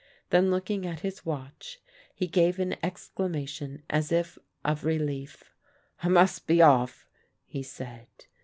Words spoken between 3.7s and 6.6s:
as if of relief. "I must be